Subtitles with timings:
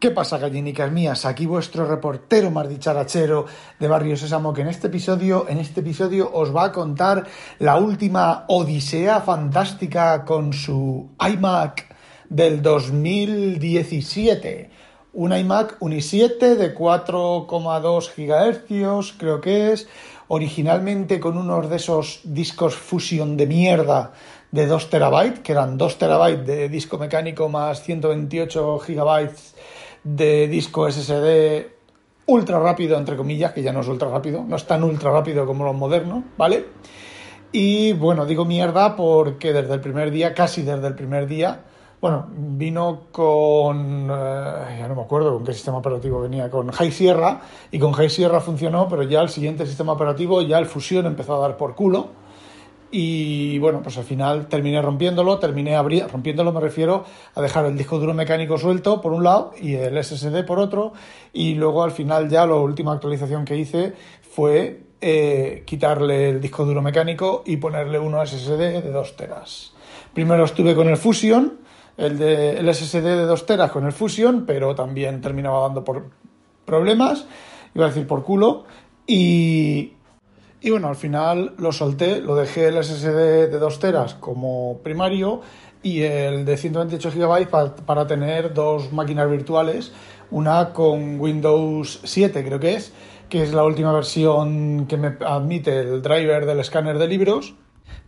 [0.00, 1.26] ¿Qué pasa, gallinicas mías?
[1.26, 3.46] Aquí vuestro reportero más dicharachero
[3.80, 7.26] de Barrio Sésamo, que en este episodio, en este episodio os va a contar
[7.58, 11.96] la última odisea fantástica con su iMac
[12.28, 14.70] del 2017.
[15.14, 19.88] Un iMac Uni 7 de 4,2 GHz, creo que es,
[20.28, 24.12] originalmente con unos de esos discos Fusion de mierda
[24.52, 29.56] de 2 terabytes, que eran 2 terabytes de disco mecánico más 128 gigabytes
[30.14, 31.66] de disco SSD
[32.26, 35.46] ultra rápido, entre comillas, que ya no es ultra rápido, no es tan ultra rápido
[35.46, 36.66] como los modernos, ¿vale?
[37.52, 41.62] Y bueno, digo mierda porque desde el primer día, casi desde el primer día,
[42.00, 46.92] bueno, vino con, eh, ya no me acuerdo con qué sistema operativo venía, con High
[46.92, 47.40] Sierra,
[47.70, 51.36] y con High Sierra funcionó, pero ya el siguiente sistema operativo, ya el Fusion empezó
[51.36, 52.08] a dar por culo,
[52.90, 55.76] y bueno, pues al final terminé rompiéndolo, terminé
[56.10, 60.02] rompiéndolo me refiero a dejar el disco duro mecánico suelto por un lado y el
[60.02, 60.94] SSD por otro
[61.32, 66.64] y luego al final ya la última actualización que hice fue eh, quitarle el disco
[66.64, 69.72] duro mecánico y ponerle uno SSD de 2 teras.
[70.14, 71.58] Primero estuve con el Fusion,
[71.96, 76.06] el, de, el SSD de 2 teras con el Fusion, pero también terminaba dando por
[76.64, 77.26] problemas,
[77.74, 78.64] iba a decir por culo,
[79.06, 79.92] y,
[80.60, 85.40] y bueno, al final lo solté, lo dejé el SSD de 2 teras como primario
[85.82, 87.48] y el de 128 GB
[87.86, 89.92] para, tener dos máquinas virtuales,
[90.30, 92.92] una con Windows 7 creo que es,
[93.28, 97.54] que es la última versión que me admite el driver del escáner de libros,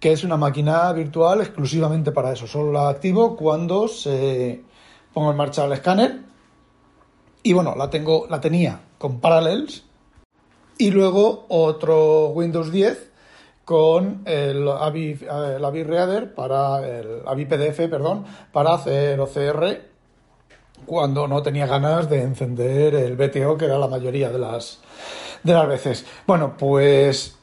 [0.00, 2.46] que es una máquina virtual exclusivamente para eso.
[2.46, 4.62] Solo la activo cuando se
[5.12, 6.20] ponga en marcha el escáner.
[7.42, 9.84] Y bueno, la tengo, la tenía con Parallels
[10.80, 13.10] y luego otro Windows 10
[13.66, 19.78] con el AVI, el Reader para el AVI PDF, perdón, para hacer OCR
[20.86, 24.80] cuando no tenía ganas de encender el BTO, que era la mayoría de las,
[25.42, 26.06] de las veces.
[26.26, 27.36] Bueno, pues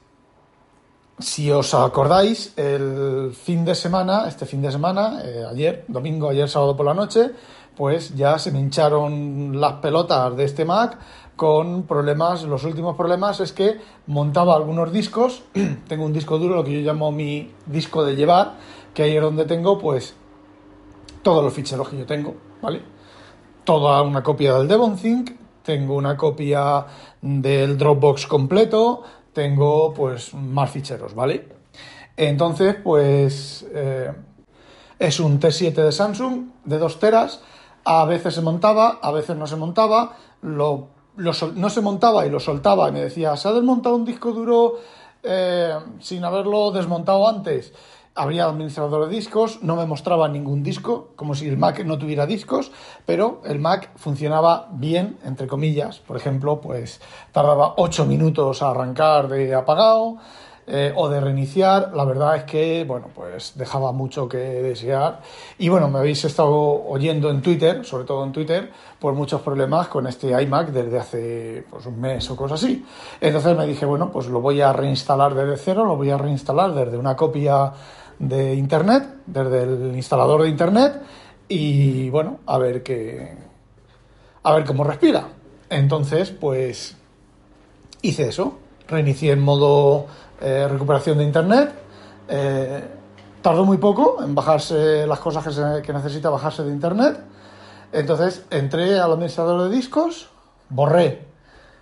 [1.20, 6.50] si os acordáis, el fin de semana, este fin de semana, eh, ayer, domingo, ayer
[6.50, 7.30] sábado por la noche,
[7.76, 10.98] pues ya se me hincharon las pelotas de este Mac
[11.38, 15.44] con problemas, los últimos problemas es que montaba algunos discos,
[15.88, 18.56] tengo un disco duro, lo que yo llamo mi disco de llevar,
[18.94, 20.16] que ahí es donde tengo pues
[21.22, 22.82] todos los ficheros que yo tengo, ¿vale?
[23.64, 25.32] Toda una copia del DevonThink,
[25.62, 26.86] tengo una copia
[27.22, 31.48] del Dropbox completo, tengo pues más ficheros, ¿vale?
[32.16, 34.12] Entonces, pues eh,
[34.98, 37.42] es un T7 de Samsung de 2 teras,
[37.84, 42.40] a veces se montaba, a veces no se montaba, lo no se montaba y lo
[42.40, 44.76] soltaba y me decía, ¿se ha desmontado un disco duro
[45.24, 47.74] eh, sin haberlo desmontado antes?
[48.16, 52.26] Habría administrador de discos, no me mostraba ningún disco, como si el Mac no tuviera
[52.26, 52.72] discos,
[53.06, 56.00] pero el Mac funcionaba bien, entre comillas.
[56.00, 57.00] Por ejemplo, pues
[57.32, 60.18] tardaba 8 minutos a arrancar de apagado,
[60.70, 65.22] eh, o de reiniciar, la verdad es que, bueno, pues dejaba mucho que desear.
[65.58, 68.70] Y bueno, me habéis estado oyendo en Twitter, sobre todo en Twitter,
[69.00, 72.86] por muchos problemas con este iMac desde hace pues, un mes o cosas así.
[73.22, 76.74] Entonces me dije, bueno, pues lo voy a reinstalar desde cero, lo voy a reinstalar
[76.74, 77.72] desde una copia
[78.20, 81.02] de Internet, desde el instalador de Internet,
[81.48, 83.38] y bueno, a ver qué.
[84.44, 85.30] a ver cómo respira.
[85.70, 86.98] Entonces, pues
[88.02, 88.60] hice eso.
[88.88, 90.08] Reinicié en modo
[90.42, 91.74] eh, recuperación de internet.
[92.28, 92.84] Eh,
[93.42, 97.20] tardó muy poco en bajarse las cosas que, necesita bajarse de internet.
[97.92, 100.30] Entonces entré al administrador de discos,
[100.70, 101.26] borré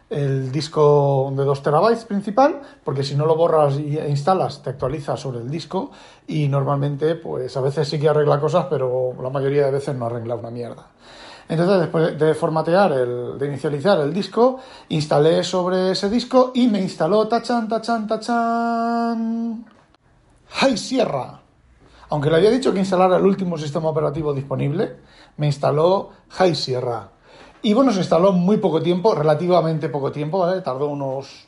[0.10, 5.18] el disco de 2 terabytes principal, porque si no lo borras e instalas, te actualiza
[5.18, 5.90] sobre el disco
[6.28, 10.06] y normalmente, pues a veces sí que arregla cosas, pero la mayoría de veces no
[10.06, 10.88] arregla una mierda.
[11.48, 16.82] Entonces, después de formatear, el, de inicializar el disco, instalé sobre ese disco y me
[16.82, 19.66] instaló tachan, tachan, tachan.
[20.50, 21.42] High Sierra.
[22.10, 24.98] Aunque le había dicho que instalara el último sistema operativo disponible,
[25.38, 27.10] me instaló High Sierra.
[27.62, 30.62] Y bueno, se instaló muy poco tiempo, relativamente poco tiempo, ¿vale?
[30.62, 31.48] Tardó unos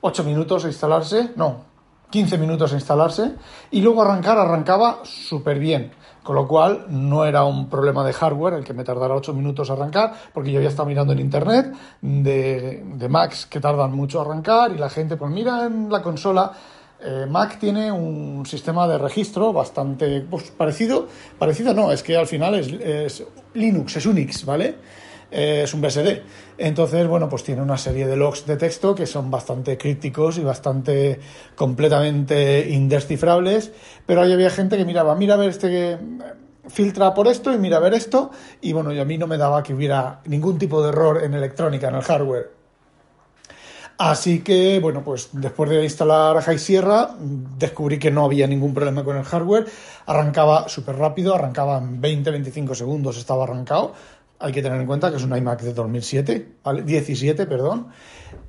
[0.00, 1.64] 8 minutos en instalarse, no,
[2.10, 3.32] 15 minutos en instalarse.
[3.70, 5.92] Y luego arrancar, arrancaba súper bien.
[6.22, 9.70] Con lo cual no era un problema de hardware el que me tardara 8 minutos
[9.70, 14.18] a arrancar, porque yo ya estaba mirando en internet de, de Macs que tardan mucho
[14.18, 16.52] a arrancar y la gente, pues mira en la consola.
[17.00, 21.06] Eh, Mac tiene un sistema de registro bastante pues, parecido,
[21.38, 24.74] parecido no, es que al final es, es Linux, es Unix, ¿vale?
[25.30, 26.22] Eh, es un BSD.
[26.56, 30.42] Entonces, bueno, pues tiene una serie de logs de texto que son bastante crípticos y
[30.42, 31.20] bastante
[31.54, 33.72] completamente indescifrables,
[34.06, 35.98] pero ahí había gente que miraba, mira a ver este
[36.68, 38.30] filtra por esto y mira a ver esto.
[38.60, 41.34] Y bueno, y a mí no me daba que hubiera ningún tipo de error en
[41.34, 42.58] electrónica, en el hardware.
[44.00, 49.02] Así que, bueno, pues después de instalar High Sierra, descubrí que no había ningún problema
[49.02, 49.66] con el hardware.
[50.06, 53.94] Arrancaba súper rápido, arrancaba en 20-25 segundos, estaba arrancado.
[54.40, 56.82] Hay que tener en cuenta que es un iMac de 2007, ¿vale?
[56.82, 57.88] 17, perdón.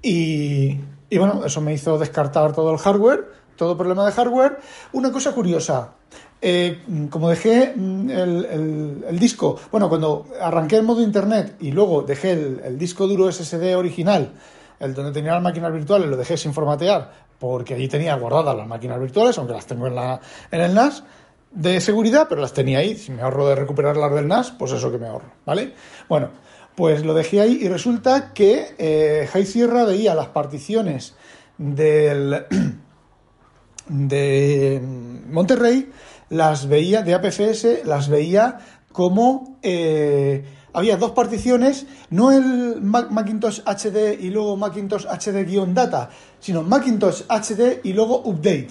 [0.02, 0.78] Y,
[1.18, 3.26] bueno, eso me hizo descartar todo el hardware,
[3.56, 4.60] todo problema de hardware.
[4.94, 5.94] Una cosa curiosa,
[6.42, 12.34] eh, como dejé mm, el, disco, bueno, cuando arranqué el modo internet y luego dejé
[12.34, 14.34] el, disco duro SSD original,
[14.80, 18.68] el donde tenía las máquinas virtuales, lo dejé sin formatear, porque allí tenía guardadas las
[18.68, 20.22] máquinas virtuales, aunque las tengo en, la,
[20.52, 21.04] en el NAS
[21.52, 22.96] de seguridad, pero las tenía ahí.
[22.96, 25.74] Si me ahorro de recuperar las del NAS, pues eso que me ahorro, ¿vale?
[26.08, 26.30] Bueno,
[26.76, 31.16] pues lo dejé ahí y resulta que eh, Sierra veía las particiones
[31.58, 32.46] del
[33.88, 34.82] de
[35.30, 35.92] Monterrey
[36.30, 38.60] las veía, de APFS, las veía
[38.92, 46.10] como eh, había dos particiones, no el Macintosh HD y luego Macintosh HD-data,
[46.40, 48.68] sino Macintosh HD y luego Update.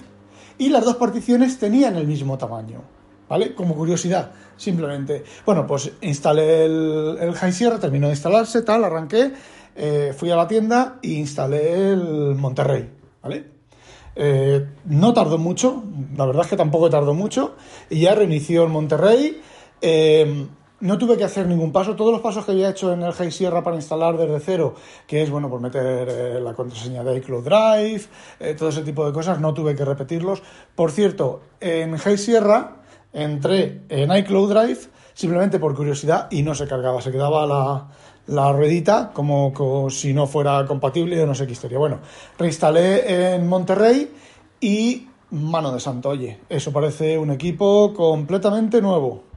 [0.59, 2.81] Y las dos particiones tenían el mismo tamaño,
[3.27, 3.55] ¿vale?
[3.55, 5.23] Como curiosidad, simplemente.
[5.45, 9.31] Bueno, pues instalé el, el High Sierra, terminó de instalarse, tal, arranqué,
[9.75, 12.87] eh, fui a la tienda e instalé el Monterrey,
[13.23, 13.45] ¿vale?
[14.15, 15.81] Eh, no tardó mucho,
[16.17, 17.55] la verdad es que tampoco tardó mucho,
[17.89, 19.41] y ya reinició el Monterrey.
[19.81, 20.45] Eh,
[20.81, 23.31] no tuve que hacer ningún paso, todos los pasos que había hecho en el High
[23.31, 24.75] Sierra para instalar desde cero,
[25.07, 29.13] que es bueno, por meter eh, la contraseña de iCloud Drive, todo ese tipo de
[29.13, 30.41] cosas, no tuve que repetirlos.
[30.75, 32.77] Por cierto, en High Sierra
[33.13, 34.79] entré en iCloud Drive
[35.13, 37.87] simplemente por curiosidad y no se cargaba, se quedaba la,
[38.27, 41.77] la ruedita como, si no fuera compatible o no sé qué historia.
[41.77, 41.99] Bueno,
[42.37, 44.11] reinstalé en Monterrey
[44.61, 49.28] y mano de santo, oye, eso parece un equipo completamente nuevo.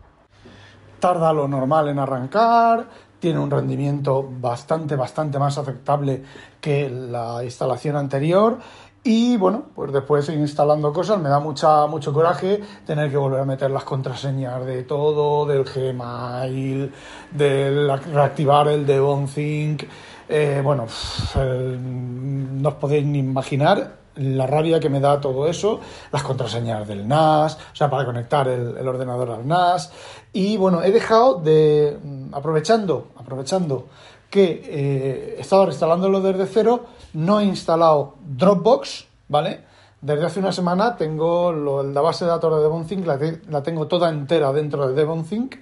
[1.02, 2.86] Tarda lo normal en arrancar,
[3.18, 6.22] tiene un rendimiento bastante, bastante más aceptable
[6.60, 8.58] que la instalación anterior
[9.02, 13.40] y bueno, pues después de instalando cosas me da mucha, mucho coraje tener que volver
[13.40, 16.92] a meter las contraseñas de todo, del Gmail,
[17.32, 19.82] de reactivar el Devonthink.
[20.28, 20.86] Eh, bueno,
[21.34, 25.80] no os podéis ni imaginar la rabia que me da todo eso,
[26.10, 29.92] las contraseñas del NAS, o sea, para conectar el, ordenador al NAS.
[30.32, 31.98] Y bueno, he dejado de,
[32.32, 33.86] aprovechando, aprovechando
[34.30, 39.60] que eh, estaba reinstalando desde cero, no he instalado Dropbox, ¿vale?
[40.00, 43.18] Desde hace una semana tengo la base de datos de Devonthink, la,
[43.50, 45.56] la tengo toda entera dentro de Devonthink,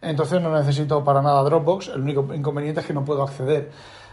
[0.00, 3.70] entonces no necesito para nada Dropbox, el único inconveniente es que no puedo acceder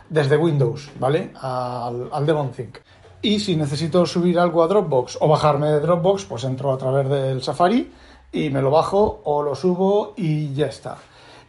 [0.09, 1.31] desde Windows, ¿vale?
[1.41, 2.77] Al, al Devonthink.
[3.23, 7.07] Y si necesito subir algo a Dropbox o bajarme de Dropbox, pues entro a través
[7.07, 7.89] del Safari
[8.33, 10.97] y me lo bajo o lo subo y ya está.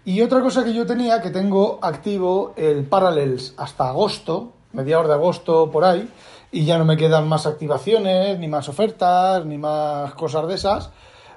[0.04, 5.14] Y otra cosa que yo tenía, que tengo activo el Parallels hasta agosto, mediados de
[5.14, 6.08] agosto por ahí,
[6.52, 10.90] y ya no me quedan más activaciones, ni más ofertas, ni más cosas de esas,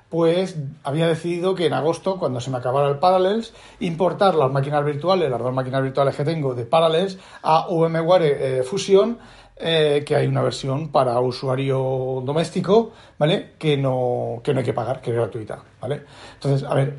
[0.10, 4.86] pues había decidido que en agosto, cuando se me acabara el Parallels, importar las máquinas
[4.86, 9.18] virtuales, las dos máquinas virtuales que tengo de Parallels, a VMware eh, Fusion,
[9.59, 13.54] eh, que hay una versión para usuario doméstico, ¿vale?
[13.57, 16.04] Que no, que no hay que pagar, que es gratuita, ¿vale?
[16.36, 16.98] Entonces, a ver,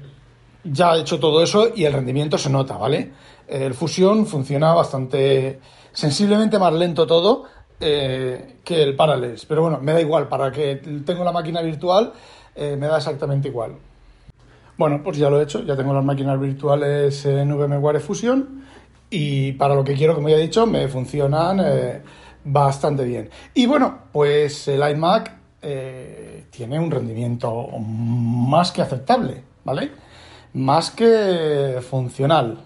[0.65, 3.13] ya he hecho todo eso y el rendimiento se nota, ¿vale?
[3.47, 5.61] El Fusion funciona bastante
[5.93, 7.45] sensiblemente más lento todo
[7.81, 12.13] eh, que el Parallels, pero bueno, me da igual, para que tengo la máquina virtual
[12.55, 13.77] eh, me da exactamente igual.
[14.77, 18.65] Bueno, pues ya lo he hecho, ya tengo las máquinas virtuales en VMware Fusion
[19.11, 22.03] y para lo que quiero, como ya he dicho, me funcionan eh,
[22.45, 23.31] bastante bien.
[23.55, 29.91] Y bueno, pues el iMac tiene un rendimiento más que aceptable, ¿vale?
[30.55, 32.59] más que funcional.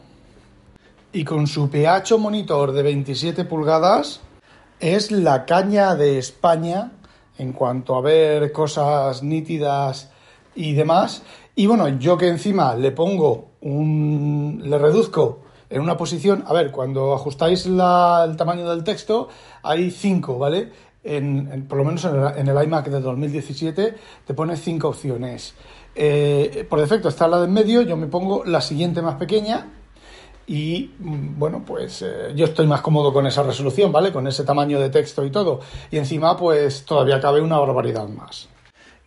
[1.13, 4.21] Y con su PH monitor de 27 pulgadas
[4.81, 6.93] es la caña de España
[7.39, 10.11] en cuanto a ver cosas nítidas
[10.55, 11.23] y demás.
[11.55, 14.63] Y bueno, yo que encima le pongo un...
[14.65, 15.41] le reduzco
[15.73, 19.29] en una posición, a ver, cuando ajustáis el tamaño del texto
[19.63, 20.71] hay 5, ¿vale?
[21.03, 23.95] Por lo menos en el, en el iMac de 2017
[24.27, 25.55] te pone 5 opciones.
[25.95, 29.67] Eh, por defecto está la de en medio, yo me pongo la siguiente más pequeña
[30.47, 34.13] y mm, bueno, pues eh, yo estoy más cómodo con esa resolución, ¿vale?
[34.13, 35.61] Con ese tamaño de texto y todo.
[35.91, 38.49] Y encima pues todavía cabe una barbaridad más.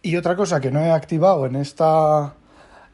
[0.02, 2.36] Y otra cosa que no he activado en esta,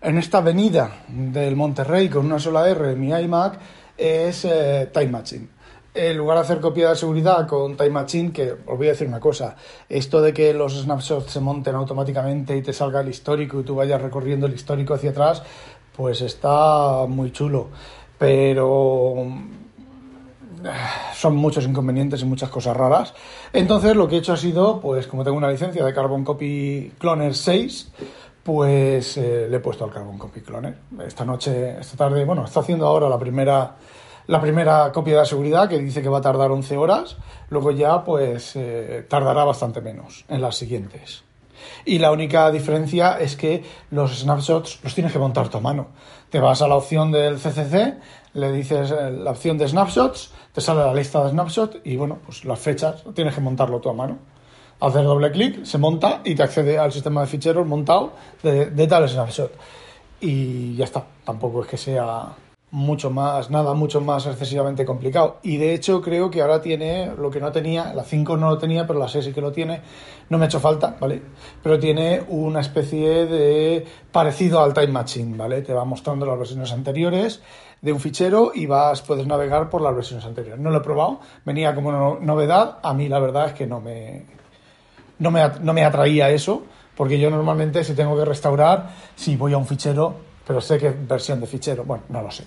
[0.02, 3.60] en esta avenida del Monterrey con una sola R mi iMac
[3.98, 5.50] es eh, Time Matching.
[5.94, 9.08] en lugar de hacer copia de seguridad con Time Machine, que os voy a decir
[9.08, 9.56] una cosa,
[9.90, 13.76] esto de que los snapshots se monten automáticamente y te salga el histórico y tú
[13.76, 15.44] vayas recorriendo el histórico hacia atrás,
[15.96, 17.68] pues está muy chulo.
[18.18, 19.28] Pero
[21.14, 23.14] son muchos inconvenientes y muchas cosas raras.
[23.54, 26.94] Entonces lo que he hecho ha sido, pues como tengo una licencia de Carbon Copy
[26.98, 27.92] Cloner 6,
[28.44, 30.76] pues eh, le he puesto al Carbon Copy Cloner.
[31.06, 33.76] Esta noche, esta tarde, bueno, está haciendo ahora la primera
[34.28, 37.18] la primera copia de seguridad que dice que va a tardar 11 horas,
[37.50, 41.24] luego ya pues eh, tardará bastante menos en las siguientes.
[41.86, 45.88] Y la única diferencia es que los snapshots los tienes que montar tu mano.
[46.30, 47.98] Te vas a la opción del CCC,
[48.34, 52.20] le dices eh, la opción de snapshots, te sale la lista de snapshots y bueno,
[52.26, 54.20] pues las fechas tienes que montarlo tú a mano.
[54.82, 58.88] Hacer doble clic, se monta y te accede al sistema de ficheros montado de, de
[58.88, 59.52] tal snapshot.
[60.20, 62.36] Y ya está, tampoco es que sea
[62.72, 65.38] mucho más, nada, mucho más excesivamente complicado.
[65.44, 68.58] Y de hecho creo que ahora tiene lo que no tenía, la 5 no lo
[68.58, 69.82] tenía, pero la 6 sí que lo tiene,
[70.30, 71.22] no me ha hecho falta, ¿vale?
[71.62, 75.62] Pero tiene una especie de parecido al Time Machine, ¿vale?
[75.62, 77.42] Te va mostrando las versiones anteriores
[77.82, 80.62] de un fichero y vas, puedes navegar por las versiones anteriores.
[80.62, 84.26] No lo he probado, venía como novedad, a mí la verdad es que no me,
[85.22, 86.64] no me, no me atraía eso,
[86.98, 90.90] porque yo normalmente si tengo que restaurar, si voy a un fichero, pero sé que
[90.90, 92.46] versión de fichero, bueno, no lo sé.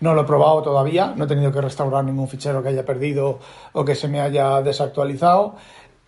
[0.00, 3.38] No lo he probado todavía, no he tenido que restaurar ningún fichero que haya perdido
[3.72, 5.56] o que se me haya desactualizado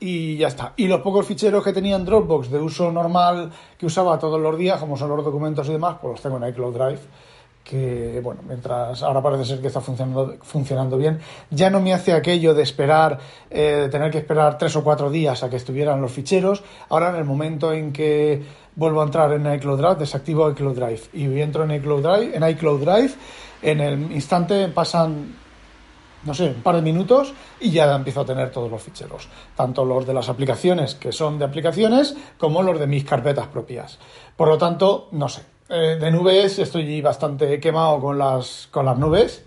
[0.00, 0.72] y ya está.
[0.76, 4.56] Y los pocos ficheros que tenía en Dropbox de uso normal que usaba todos los
[4.56, 7.00] días, como son los documentos y demás, pues los tengo en iCloud Drive
[7.68, 11.20] que bueno, mientras ahora parece ser que está funcionando, funcionando bien,
[11.50, 13.18] ya no me hace aquello de esperar,
[13.50, 16.62] eh, de tener que esperar tres o cuatro días a que estuvieran los ficheros.
[16.88, 18.42] Ahora en el momento en que
[18.74, 22.48] vuelvo a entrar en iCloud Drive, desactivo iCloud Drive y entro en iCloud Drive, en
[22.48, 23.12] iCloud Drive,
[23.60, 25.36] en el instante pasan
[26.24, 29.84] no sé, un par de minutos y ya empiezo a tener todos los ficheros, tanto
[29.84, 33.98] los de las aplicaciones que son de aplicaciones como los de mis carpetas propias.
[34.36, 38.98] Por lo tanto, no sé, eh, de nubes estoy bastante quemado con las, con las
[38.98, 39.44] nubes.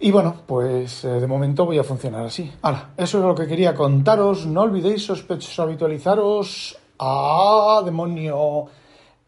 [0.00, 2.50] Y bueno, pues eh, de momento voy a funcionar así.
[2.62, 4.46] Ahora, eso es lo que quería contaros.
[4.46, 6.76] No olvidéis sospechosos habitualizaros.
[6.98, 8.66] ¡Ah, demonio!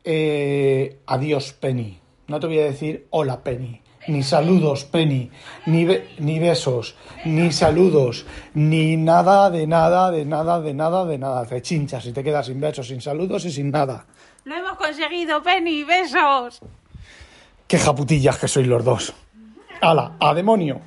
[0.02, 2.00] Eh, adiós, Penny.
[2.26, 3.80] No te voy a decir hola, Penny.
[4.08, 5.30] Ni saludos, Penny.
[5.66, 5.86] Ni,
[6.18, 6.96] ni besos.
[7.24, 8.26] Ni saludos.
[8.54, 11.46] Ni nada de nada, de nada, de nada, de nada.
[11.46, 14.06] Te chinchas y te quedas sin besos, sin saludos y sin nada.
[14.44, 15.84] Lo hemos conseguido, Penny.
[15.84, 16.60] Besos.
[17.66, 19.14] Qué japutillas que sois los dos.
[19.80, 20.16] ¡Hala!
[20.20, 20.80] ¡A demonio!